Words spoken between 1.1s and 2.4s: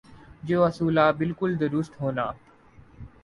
بالکل درست ہونا۔